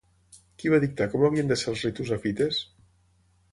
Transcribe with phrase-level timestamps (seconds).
[0.63, 2.65] Qui va dictar com havien de ser els ritus a Fites?